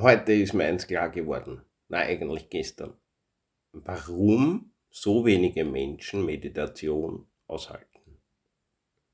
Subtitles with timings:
[0.00, 1.62] heute ist mir eins klar geworden.
[1.88, 2.94] Na, eigentlich gestern.
[3.72, 8.18] Warum so wenige Menschen Meditation aushalten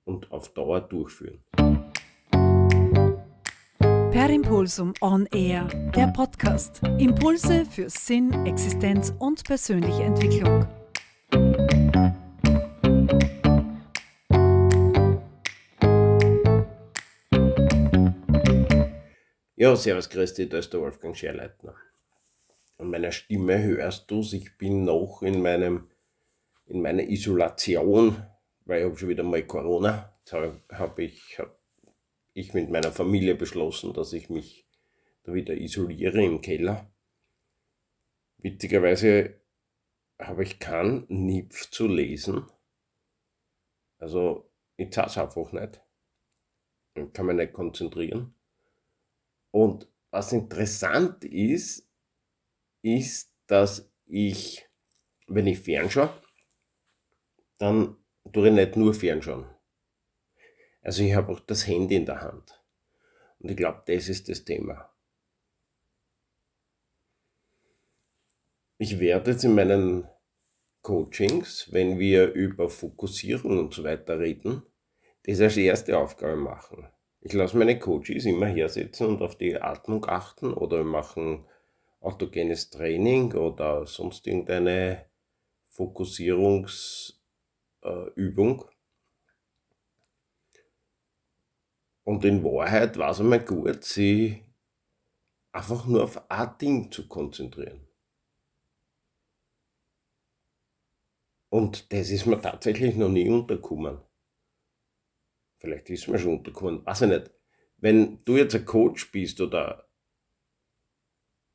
[0.04, 1.42] und auf Dauer durchführen.
[4.10, 6.80] Per Impulsum On Air, der Podcast.
[6.98, 10.66] Impulse für Sinn, Existenz und persönliche Entwicklung.
[19.64, 21.74] Ja, servus Christi, da ist der Wolfgang Scherleitner.
[22.76, 25.88] An meiner Stimme hörst du ich bin noch in meinem
[26.66, 28.22] in meiner Isolation,
[28.66, 30.14] weil ich habe schon wieder mal Corona.
[30.18, 31.58] Jetzt habe ich, hab
[32.34, 34.66] ich mit meiner Familie beschlossen, dass ich mich
[35.22, 36.92] da wieder isoliere im Keller.
[38.36, 39.40] Witzigerweise
[40.18, 42.44] habe ich keinen Nipf zu lesen.
[43.96, 45.80] Also ich zahle es einfach nicht.
[46.96, 48.34] Ich kann mich nicht konzentrieren.
[49.54, 51.88] Und was interessant ist,
[52.82, 54.68] ist, dass ich,
[55.28, 56.12] wenn ich fernschaue,
[57.58, 57.96] dann
[58.32, 59.46] tue ich nicht nur fernschauen.
[60.82, 62.64] Also ich habe auch das Handy in der Hand.
[63.38, 64.92] Und ich glaube, das ist das Thema.
[68.78, 70.08] Ich werde jetzt in meinen
[70.82, 74.64] Coachings, wenn wir über Fokussierung und so weiter reden,
[75.22, 76.88] das als erste Aufgabe machen.
[77.26, 81.46] Ich lasse meine Coaches immer hersetzen und auf die Atmung achten oder wir machen
[82.00, 85.06] autogenes Training oder sonst irgendeine
[85.70, 88.66] Fokussierungsübung.
[92.04, 94.44] Und in Wahrheit war es einmal gut, sich
[95.50, 97.88] einfach nur auf ein Ding zu konzentrieren.
[101.48, 104.02] Und das ist mir tatsächlich noch nie untergekommen
[105.64, 107.30] vielleicht ist mir schon untergekommen, weiß ich nicht.
[107.78, 109.88] Wenn du jetzt ein Coach bist oder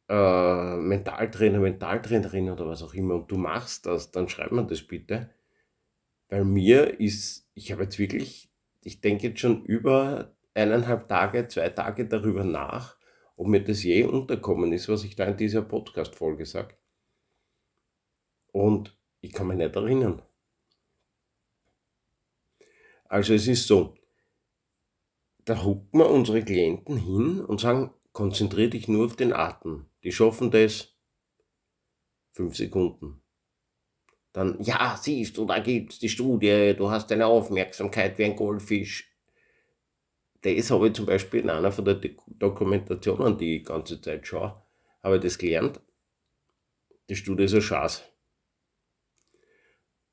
[0.09, 4.81] äh, Mentaltrainer, Mentaltrainerin oder was auch immer und du machst das, dann schreib mir das
[4.81, 5.29] bitte.
[6.27, 11.69] Bei mir ist, ich habe jetzt wirklich, ich denke jetzt schon über eineinhalb Tage, zwei
[11.69, 12.97] Tage darüber nach,
[13.35, 16.75] ob mir das je unterkommen ist, was ich da in dieser Podcast-Folge sage.
[18.51, 20.21] Und ich kann mich nicht erinnern.
[23.05, 23.95] Also es ist so,
[25.49, 29.87] da hucken wir unsere Klienten hin und sagen, konzentriere dich nur auf den Atem.
[30.03, 30.95] Die schaffen das
[32.33, 33.23] fünf Sekunden.
[34.31, 39.11] Dann, ja, siehst du, da gibt's die Studie, du hast deine Aufmerksamkeit wie ein Goldfisch.
[40.41, 44.27] Das habe ich zum Beispiel in einer von der Dokumentationen, die ich die ganze Zeit
[44.27, 44.61] schaue,
[45.01, 45.81] habe ich das gelernt.
[47.09, 48.03] Die Studie ist ein Schatz.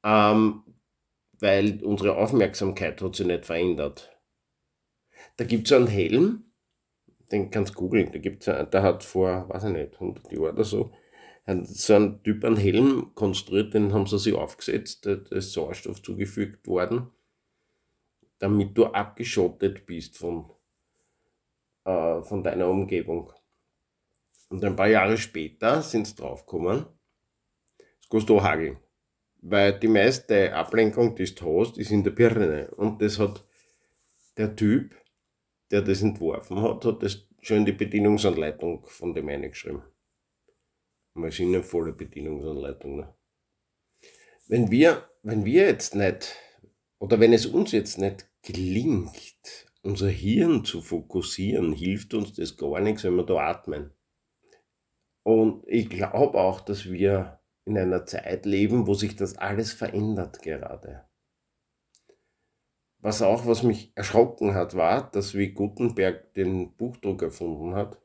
[0.03, 0.63] Ähm,
[1.39, 4.16] weil unsere Aufmerksamkeit hat sich nicht verändert.
[5.37, 6.45] Da gibt es einen Helm,
[7.33, 10.55] den kannst du googeln, da gibt's einen, der hat vor, weiß ich nicht, 100 Jahren
[10.55, 10.93] oder so,
[11.47, 16.67] so ein Typ einen Helm konstruiert, den haben sie sich aufgesetzt, da ist Sauerstoff zugefügt
[16.67, 17.11] worden,
[18.39, 20.51] damit du abgeschottet bist von,
[21.85, 23.33] äh, von deiner Umgebung.
[24.49, 26.87] Und ein paar Jahre später sind sie draufgekommen,
[28.01, 28.79] es kannst du hageln.
[29.43, 32.71] Weil die meiste Ablenkung, die du hast, ist in der Birne.
[32.77, 33.45] Und das hat
[34.37, 34.95] der Typ
[35.71, 39.83] der das entworfen hat, hat das schon in die Bedienungsanleitung von dem eingeschrieben.
[41.15, 42.97] Maschinenvolle Bedienungsanleitung.
[42.97, 43.15] Ne?
[44.47, 46.37] Wenn wir, wenn wir jetzt nicht,
[46.99, 52.81] oder wenn es uns jetzt nicht gelingt, unser Hirn zu fokussieren, hilft uns das gar
[52.81, 53.93] nichts, wenn wir da atmen.
[55.23, 60.43] Und ich glaube auch, dass wir in einer Zeit leben, wo sich das alles verändert
[60.43, 61.09] gerade.
[63.01, 68.01] Was auch, was mich erschrocken hat, war, dass wie Gutenberg den Buchdruck erfunden hat,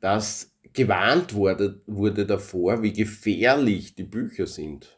[0.00, 4.96] dass gewarnt wurde, wurde davor, wie gefährlich die Bücher sind.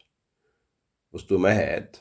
[1.11, 1.99] Was tun wir heute?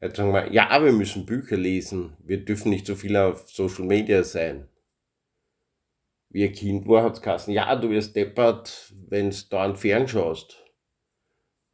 [0.00, 3.84] Jetzt sagen wir, ja, wir müssen Bücher lesen, wir dürfen nicht so viel auf Social
[3.84, 4.68] Media sein.
[6.30, 10.06] Wie ein Kind war, hat es ja, du wirst deppert, wenn du da einen Fern
[10.06, 10.64] schaust.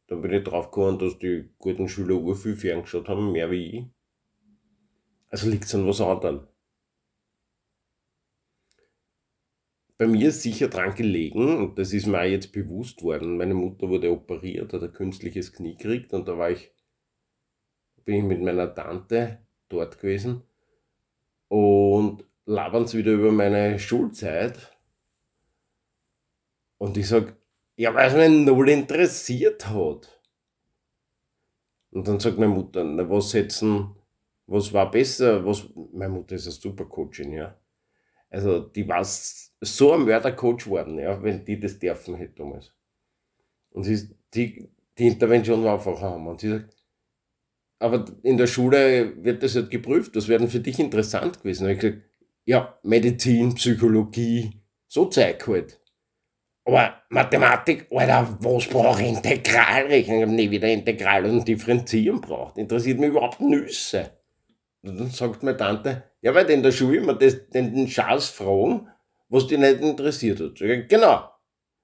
[0.07, 3.65] Dann bin ich drauf gekommen, dass die guten Schüler ur viel ferngeschaut haben, mehr wie
[3.65, 3.85] ich.
[5.29, 6.47] Also liegt es an was anderem.
[9.97, 13.53] Bei mir ist sicher dran gelegen, und das ist mir auch jetzt bewusst worden, meine
[13.53, 16.73] Mutter wurde operiert, hat ein künstliches Knie gekriegt und da war ich,
[18.03, 20.43] bin ich mit meiner Tante dort gewesen
[21.47, 24.77] und labern sie wieder über meine Schulzeit.
[26.77, 27.37] Und ich sage,
[27.75, 30.21] ja, weil es mich null interessiert hat.
[31.91, 33.95] Und dann sagt meine Mutter, na, was setzen,
[34.47, 37.57] was war besser, was, meine Mutter ist eine super Coachin, ja.
[38.29, 42.73] Also die war so ein Mördercoach worden, ja, wenn die das dürfen hätte damals.
[43.69, 46.27] Und sie, die, die Intervention war einfach haben.
[46.27, 46.75] Und sie sagt,
[47.79, 51.65] aber in der Schule wird das halt geprüft, das wäre für dich interessant gewesen.
[51.65, 52.01] Und ich gesagt,
[52.45, 55.79] ja, Medizin, Psychologie, so Zeug halt.
[56.65, 60.17] Aber Mathematik, Alter, was brauche ich Integralrechnung?
[60.17, 62.57] Ich habe nie wieder Integral und Differenzieren braucht.
[62.57, 64.11] Interessiert mich überhaupt Nüsse.
[64.81, 68.87] Und dann sagt meine Tante, ja, weil in der Schule immer das, den Schatz fragen,
[69.29, 70.59] was dich nicht interessiert hat.
[70.59, 71.29] Ich, genau.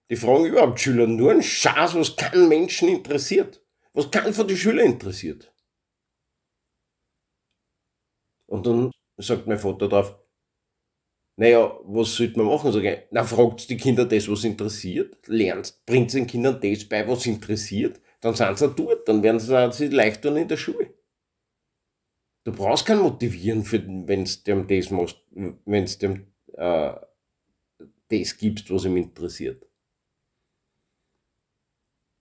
[0.09, 3.63] Die fragen überhaupt Schüler nur einen Schatz, was keinen Menschen interessiert.
[3.93, 5.53] Was keinen von den Schülern interessiert.
[8.47, 10.20] Und dann sagt mein Vater drauf,
[11.41, 12.71] naja, was sollte man machen?
[12.71, 17.07] Sag ich, na, fragt die Kinder das, was interessiert, lernt, bringt den Kindern das bei,
[17.07, 20.93] was interessiert, dann sind sie dort, dann werden sie sich leicht tun in der Schule.
[22.43, 23.65] Du brauchst kein Motivieren,
[24.07, 26.93] wenn du dem das machst, wenn du dem äh,
[28.09, 29.67] das gibst, was ihm interessiert.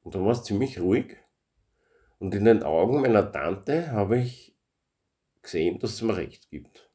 [0.00, 1.19] Und dann war es ziemlich ruhig.
[2.20, 4.56] Und in den Augen meiner Tante habe ich
[5.43, 6.89] gesehen, dass es mir recht gibt.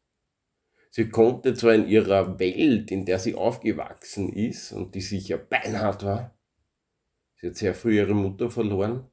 [0.95, 6.05] Sie konnte zwar in ihrer Welt, in der sie aufgewachsen ist und die sicher beinhart
[6.05, 6.39] war,
[7.35, 9.05] sie hat sehr früh ihre Mutter verloren,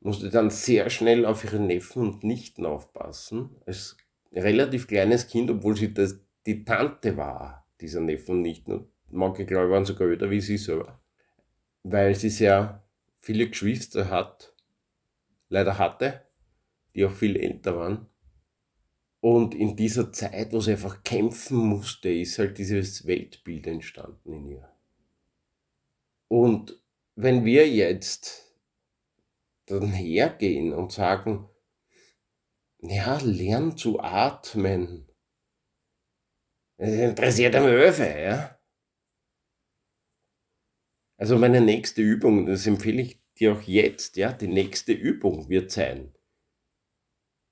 [0.00, 3.50] musste dann sehr schnell auf ihre Neffen und Nichten aufpassen.
[3.66, 3.98] Als
[4.32, 8.88] relativ kleines Kind, obwohl sie das, die Tante war, dieser Neffen und Nichten.
[9.12, 11.00] manche, glaube ich, waren sogar öder wie sie selber.
[11.84, 12.82] Weil sie sehr
[13.20, 14.52] viele Geschwister hat,
[15.50, 16.24] leider hatte,
[16.96, 18.08] die auch viel älter waren.
[19.20, 24.46] Und in dieser Zeit, wo sie einfach kämpfen musste, ist halt dieses Weltbild entstanden in
[24.46, 24.72] ihr.
[26.28, 26.80] Und
[27.16, 28.48] wenn wir jetzt
[29.66, 31.48] dann hergehen und sagen,
[32.80, 35.08] ja, lern zu atmen.
[36.76, 38.58] Das interessiert am Öfe, ja.
[41.16, 45.72] Also meine nächste Übung, das empfehle ich dir auch jetzt, ja, die nächste Übung wird
[45.72, 46.14] sein,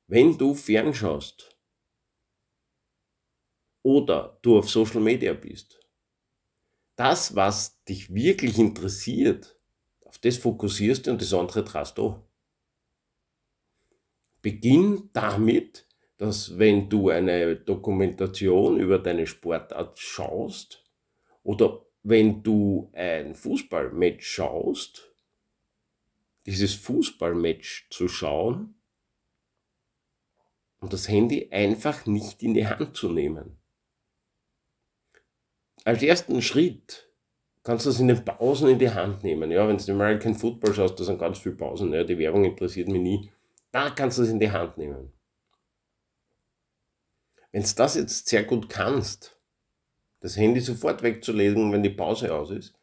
[0.06, 1.55] wenn du fernschaust,
[3.86, 5.80] oder du auf Social Media bist.
[6.96, 9.56] Das, was dich wirklich interessiert,
[10.04, 12.20] auf das fokussierst du und das andere trast du.
[14.42, 15.86] Beginn damit,
[16.16, 20.84] dass wenn du eine Dokumentation über deine Sportart schaust
[21.44, 25.12] oder wenn du ein Fußballmatch schaust,
[26.44, 28.74] dieses Fußballmatch zu schauen
[30.80, 33.60] und das Handy einfach nicht in die Hand zu nehmen
[35.86, 37.08] als ersten Schritt
[37.62, 39.52] kannst du es in den Pausen in die Hand nehmen.
[39.52, 41.92] Ja, wenn du American Football schaust, da sind ganz viele Pausen.
[41.92, 43.30] Ja, die Werbung interessiert mich nie.
[43.70, 45.12] Da kannst du es in die Hand nehmen.
[47.52, 49.38] Wenn du das jetzt sehr gut kannst,
[50.18, 52.74] das Handy sofort wegzulegen, wenn die Pause aus ist,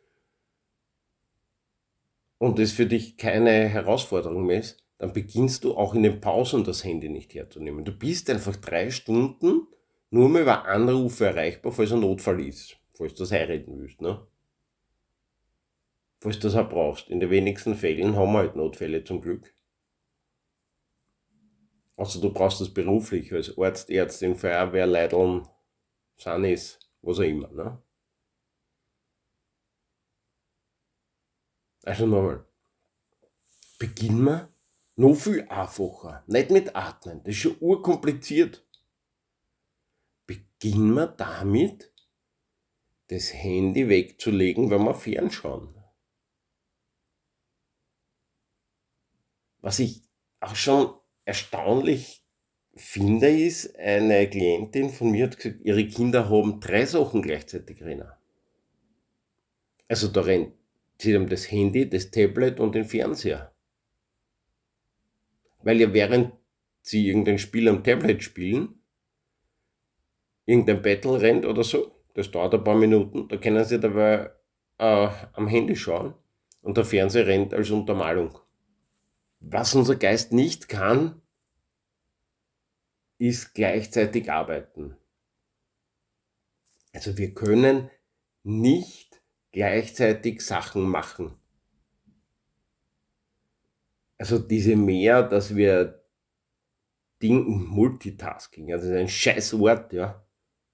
[2.37, 6.63] und es für dich keine Herausforderung mehr ist, dann beginnst du auch in den Pausen
[6.63, 7.83] das Handy nicht herzunehmen.
[7.83, 9.67] Du bist einfach drei Stunden
[10.09, 14.25] nur mehr über Anrufe erreichbar, falls ein Notfall ist falls du das heiraten willst, ne?
[16.19, 17.09] Falls du das auch brauchst.
[17.09, 19.53] In den wenigsten Fällen haben wir halt Notfälle zum Glück.
[21.95, 25.47] Also du brauchst das beruflich als Arzt, Ärztin, Feuerwehr, Leideln,
[26.17, 27.81] Sanis, was auch immer, ne?
[31.83, 32.45] Also nochmal.
[33.77, 34.53] Beginnen wir
[34.95, 36.23] noch viel einfacher.
[36.27, 38.65] Nicht mit Atmen, das ist schon urkompliziert.
[40.25, 41.92] Beginnen wir damit,
[43.13, 45.73] das Handy wegzulegen, wenn wir fernschauen.
[49.61, 50.01] Was ich
[50.39, 50.93] auch schon
[51.25, 52.25] erstaunlich
[52.75, 58.11] finde, ist, eine Klientin von mir hat gesagt, ihre Kinder haben drei Sachen gleichzeitig rennen.
[59.87, 60.53] Also da rennt
[61.03, 63.53] sie haben das Handy, das Tablet und den Fernseher.
[65.61, 66.33] Weil ja während
[66.81, 68.81] sie irgendein Spiel am Tablet spielen,
[70.45, 74.31] irgendein Battle rennt oder so, das dauert ein paar Minuten, da können Sie dabei
[74.77, 76.13] äh, am Handy schauen
[76.61, 78.37] und der Fernseher rennt als Untermalung.
[79.39, 81.21] Was unser Geist nicht kann,
[83.17, 84.95] ist gleichzeitig arbeiten.
[86.93, 87.89] Also wir können
[88.43, 91.35] nicht gleichzeitig Sachen machen.
[94.17, 96.03] Also diese mehr, dass wir
[97.21, 100.22] Dinge, Multitasking, also das ist ein scheiß Wort, ja.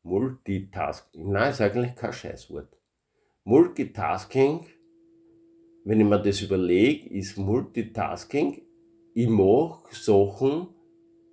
[0.10, 1.32] Multitasking.
[1.32, 2.78] Nein, ist eigentlich kein Scheißwort.
[3.44, 4.66] Multitasking,
[5.86, 8.62] wenn ich mir das überlege, ist Multitasking,
[9.14, 10.68] ich mache Sachen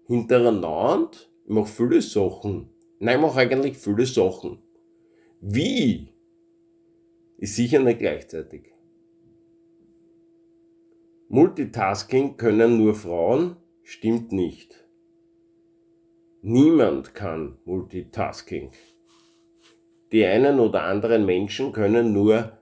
[0.07, 1.11] hintereinander,
[1.45, 4.59] ich mache viele Sachen Nein, ich mache eigentlich viele Sachen.
[5.41, 6.15] Wie?
[7.37, 8.73] Ist sicher nicht gleichzeitig.
[11.29, 14.86] Multitasking können nur Frauen, stimmt nicht.
[16.49, 18.71] Niemand kann Multitasking.
[20.13, 22.57] Die einen oder anderen Menschen können nur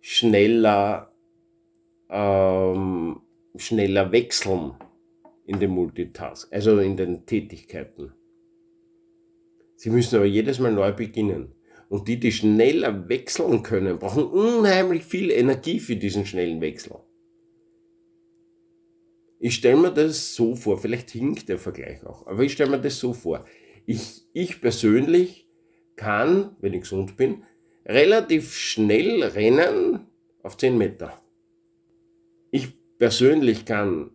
[0.00, 1.12] schneller,
[2.08, 3.20] ähm,
[3.56, 4.74] schneller wechseln
[5.44, 8.12] in den Multitask, also in den Tätigkeiten.
[9.74, 11.56] Sie müssen aber jedes Mal neu beginnen.
[11.88, 17.00] Und die, die schneller wechseln können, brauchen unheimlich viel Energie für diesen schnellen Wechsel.
[19.42, 22.78] Ich stelle mir das so vor, vielleicht hinkt der Vergleich auch, aber ich stelle mir
[22.78, 23.46] das so vor.
[23.86, 25.48] Ich, ich persönlich
[25.96, 27.42] kann, wenn ich gesund bin,
[27.86, 30.06] relativ schnell rennen
[30.42, 31.22] auf 10 Meter.
[32.50, 32.68] Ich
[32.98, 34.10] persönlich kann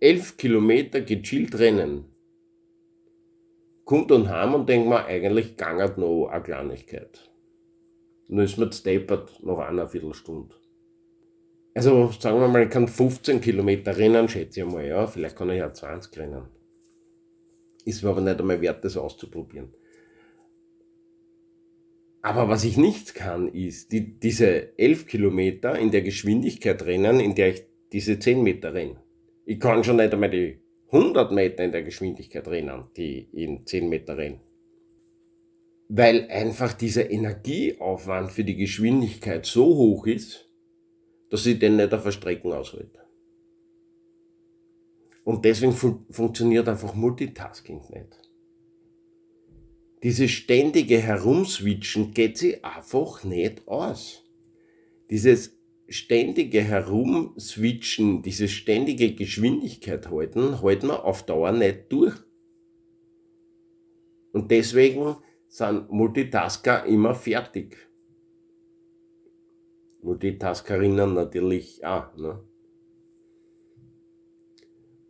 [0.00, 2.04] 11 Kilometer gechillt rennen.
[3.86, 7.30] Kommt und heim und denkt mir, eigentlich gangert noch eine Kleinigkeit.
[8.28, 10.54] Nur ist mir steppert noch eine Viertelstunde.
[11.78, 15.06] Also sagen wir mal, ich kann 15 Kilometer rennen, schätze ich mal, ja.
[15.06, 16.42] Vielleicht kann ich ja 20 rennen.
[17.84, 19.72] Ist mir aber nicht einmal wert, das auszuprobieren.
[22.20, 27.36] Aber was ich nicht kann, ist die, diese 11 Kilometer in der Geschwindigkeit rennen, in
[27.36, 28.96] der ich diese 10 Meter renne.
[29.46, 30.58] Ich kann schon nicht einmal die
[30.90, 34.40] 100 Meter in der Geschwindigkeit rennen, die in 10 Meter rennen.
[35.88, 40.47] Weil einfach dieser Energieaufwand für die Geschwindigkeit so hoch ist,
[41.30, 43.00] dass ich den nicht auf der Strecke aushalte.
[45.24, 48.18] Und deswegen fun funktioniert einfach Multitasking nicht.
[50.02, 54.24] Dieses ständige Herumswitchen geht sich einfach nicht aus.
[55.10, 55.58] Dieses
[55.88, 62.14] ständige Herumswitchen, diese ständige Geschwindigkeit halten, halten wir auf Dauer nicht durch.
[64.32, 65.16] Und deswegen
[65.48, 67.87] sind Multitasker immer fertig.
[70.02, 72.16] Multitaskerinnen natürlich auch.
[72.16, 72.40] Ne?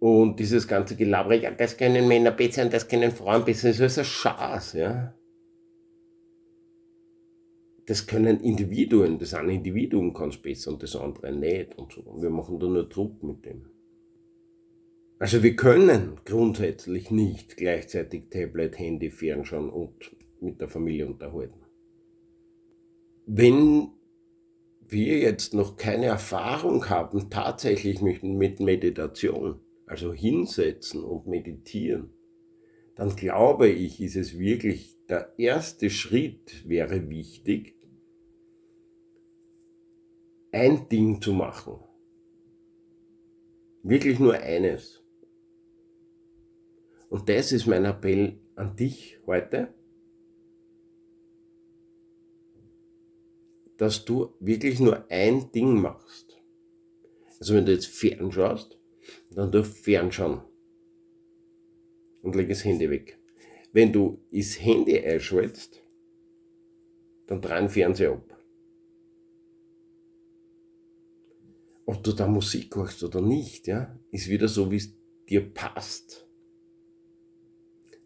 [0.01, 3.81] Und dieses ganze Gelaber, ja, das können Männer besser und das können Frauen besser, das
[3.81, 5.15] ist ein Schatz, ja.
[7.87, 12.05] Das können Individuen, das eine Individuum kann es besser und das andere nicht und so.
[12.21, 13.71] Wir machen da nur Druck mit dem.
[15.19, 21.61] Also wir können grundsätzlich nicht gleichzeitig Tablet, Handy, Fernschauen und mit der Familie unterhalten.
[23.27, 23.89] Wenn
[24.91, 32.11] wir jetzt noch keine Erfahrung haben, tatsächlich mit, mit Meditation, also hinsetzen und meditieren,
[32.95, 37.75] dann glaube ich, ist es wirklich der erste Schritt wäre wichtig,
[40.53, 41.79] ein Ding zu machen.
[43.83, 45.03] Wirklich nur eines.
[47.09, 49.73] Und das ist mein Appell an dich heute.
[53.79, 56.37] Dass du wirklich nur ein Ding machst.
[57.39, 58.79] Also wenn du jetzt fernschaust,
[59.31, 60.43] dann du fernschauen
[62.23, 63.19] und leg das Handy weg.
[63.73, 65.81] Wenn du das Handy einschaltest,
[67.29, 68.35] dann dreh Fernseher ab.
[71.87, 74.93] Ob du da Musik hörst oder nicht, ja, ist wieder so, wie es
[75.29, 76.27] dir passt.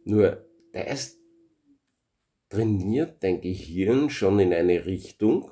[0.04, 1.18] Nur das
[2.48, 5.50] trainiert dein Gehirn schon in eine Richtung,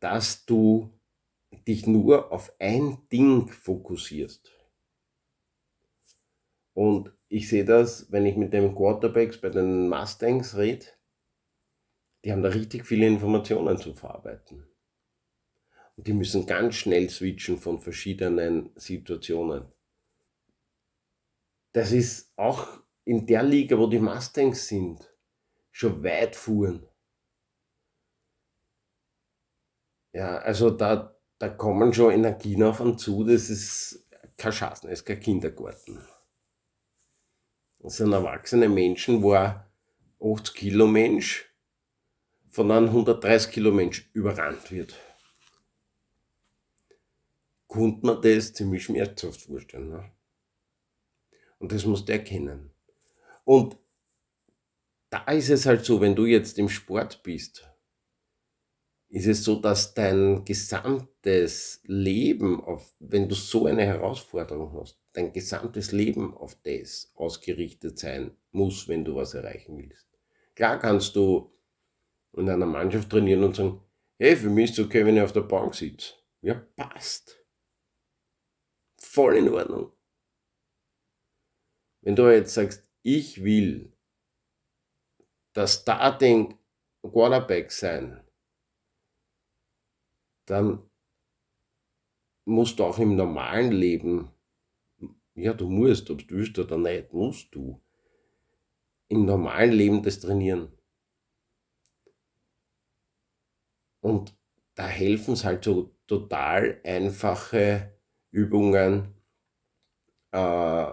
[0.00, 0.98] dass du
[1.66, 4.52] dich nur auf ein Ding fokussierst.
[6.74, 10.86] Und ich sehe das, wenn ich mit den Quarterbacks bei den Mustangs rede,
[12.24, 14.66] die haben da richtig viele Informationen zu verarbeiten.
[15.96, 19.66] Und die müssen ganz schnell switchen von verschiedenen Situationen.
[21.72, 25.12] Das ist auch in der Liga, wo die Mustangs sind,
[25.70, 26.87] schon weit fuhren.
[30.12, 35.00] Ja, also da, da kommen schon Energien auf und zu, das ist kein Schaden, das
[35.00, 36.02] ist kein Kindergarten.
[37.80, 39.62] Das sind erwachsene Menschen, wo ein
[40.20, 41.54] 80 Kilo Mensch
[42.48, 44.96] von einem 130 Kilo Mensch überrannt wird.
[47.66, 49.90] Konnte man das ziemlich schmerzhaft vorstellen.
[49.90, 50.12] Ne?
[51.58, 52.70] Und das musst du erkennen.
[53.44, 53.76] Und
[55.10, 57.68] da ist es halt so, wenn du jetzt im Sport bist
[59.10, 65.32] ist es so, dass dein gesamtes Leben, auf, wenn du so eine Herausforderung hast, dein
[65.32, 70.06] gesamtes Leben auf das ausgerichtet sein muss, wenn du was erreichen willst.
[70.54, 71.50] Klar kannst du
[72.36, 73.80] in einer Mannschaft trainieren und sagen,
[74.18, 76.14] hey, für mich ist es okay, wenn ich auf der Bank sitze.
[76.42, 77.42] Ja, passt.
[79.00, 79.92] Voll in Ordnung.
[82.02, 83.92] Wenn du jetzt sagst, ich will
[85.54, 86.58] der Starting
[87.02, 88.27] Quarterback sein,
[90.50, 90.82] dann
[92.46, 94.32] musst du auch im normalen Leben,
[95.34, 97.80] ja, du musst, ob du willst oder nicht, musst du
[99.10, 100.72] im normalen Leben das trainieren.
[104.00, 104.36] Und
[104.74, 107.96] da helfen es halt so total einfache
[108.32, 109.14] Übungen,
[110.32, 110.86] äh,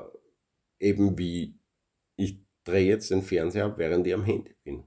[0.79, 1.59] eben wie
[2.17, 4.85] ich drehe jetzt den Fernseher ab, während ich am Handy bin.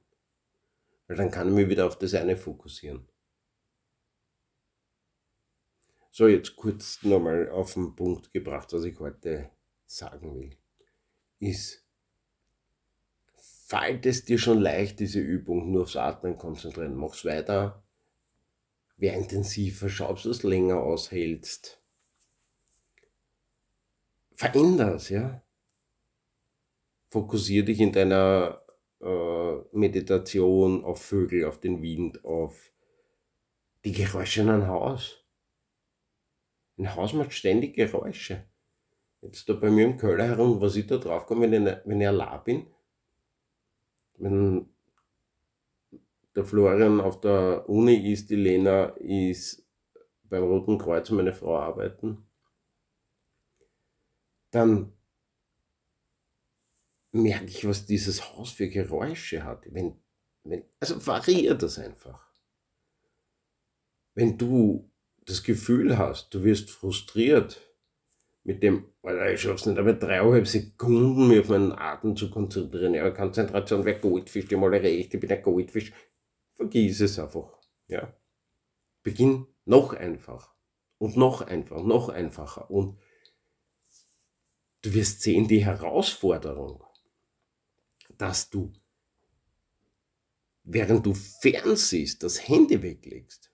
[1.08, 3.07] Weil dann kann ich mich wieder auf das eine fokussieren.
[6.10, 9.50] So, jetzt kurz nochmal auf den Punkt gebracht, was ich heute
[9.86, 10.56] sagen will.
[11.38, 11.84] Ist,
[13.36, 16.96] fällt es dir schon leicht, diese Übung nur aufs Atmen konzentrieren?
[16.96, 17.82] Mach's weiter.
[18.96, 21.80] Wer intensiver, schau, ob du es länger aushältst.
[24.34, 25.42] Veränder es, ja.
[27.10, 28.62] Fokussiere dich in deiner
[29.00, 32.72] äh, Meditation auf Vögel, auf den Wind, auf
[33.84, 35.24] die Geräusche in einem Haus.
[36.78, 38.44] Ein Haus macht ständig Geräusche.
[39.20, 42.00] Jetzt da bei mir im Keller herum, was ich da drauf komme, wenn ich, wenn
[42.00, 42.66] ich allein bin,
[44.14, 44.68] wenn
[46.36, 49.66] der Florian auf der Uni ist, die Lena ist
[50.22, 52.24] beim Roten Kreuz, meine Frau arbeiten,
[54.52, 54.92] dann
[57.10, 59.66] merke ich, was dieses Haus für Geräusche hat.
[59.72, 59.98] Wenn,
[60.44, 62.24] wenn, also variiert das einfach.
[64.14, 64.88] Wenn du
[65.28, 67.60] das Gefühl hast, du wirst frustriert
[68.44, 72.94] mit dem, Alter, ich schaff's nicht, aber dreieinhalb Sekunden mir auf meinen Atem zu konzentrieren.
[72.94, 75.92] Ja, Konzentration wäre Goldfisch, die mal recht, ich bin ein Goldfisch.
[76.54, 77.58] Vergiss es einfach.
[77.88, 78.16] Ja.
[79.02, 80.54] Beginn noch einfach.
[80.96, 82.70] Und noch einfach, noch einfacher.
[82.70, 82.98] Und
[84.82, 86.82] du wirst sehen, die Herausforderung,
[88.16, 88.72] dass du,
[90.64, 93.52] während du fernsiehst, das Handy weglegst,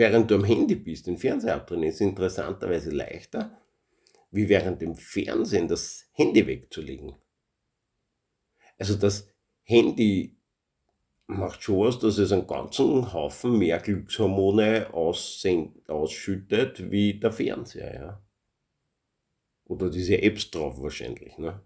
[0.00, 3.60] während du am Handy bist, den Fernseher abdrehen, ist interessanterweise leichter,
[4.30, 7.16] wie während dem Fernsehen das Handy wegzulegen.
[8.78, 9.28] Also das
[9.62, 10.38] Handy
[11.26, 17.94] macht schon was, dass es einen ganzen Haufen mehr Glückshormone ausschüttet wie der Fernseher.
[17.94, 18.22] Ja.
[19.66, 21.36] Oder diese Apps drauf wahrscheinlich.
[21.36, 21.62] Ne?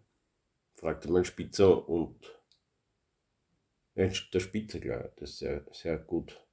[0.75, 2.16] Fragte mein Spitzer und
[3.94, 6.44] der Spitzer, glaube ich, das ist sehr, sehr gut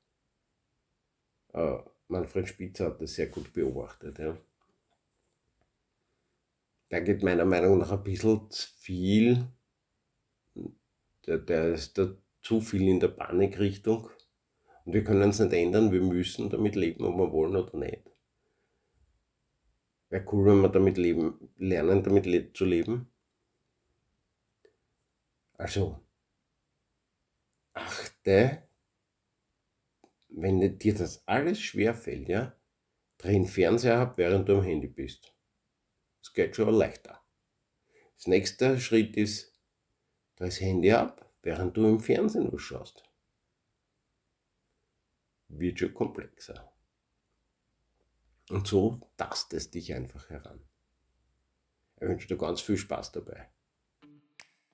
[1.54, 4.20] äh, Manfred Spitzer hat das sehr gut beobachtet.
[4.20, 4.38] Ja.
[6.90, 9.48] Da geht meiner Meinung nach ein bisschen zu viel,
[11.26, 14.10] der, der ist da zu viel in der Panikrichtung.
[14.84, 18.02] Und wir können es nicht ändern, wir müssen damit leben, ob wir wollen oder nicht.
[20.10, 23.10] Wäre cool, wenn wir damit leben, lernen, damit le zu leben.
[25.54, 26.02] Also,
[27.74, 28.64] achte
[30.32, 32.56] wenn dir das alles schwerfällt, ja,
[33.17, 35.36] dreh den Fernseher ab, während du am Handy bist.
[36.22, 37.22] Das geht schon leichter.
[38.15, 39.54] Das nächste Schritt ist,
[40.36, 43.04] dreh das Handy ab, während du im Fernsehen was schaust.
[45.50, 46.72] Wird schon komplexer.
[48.50, 50.62] Und so tastest dich einfach heran.
[51.96, 53.50] Ich wünsche dir ganz viel Spaß dabei.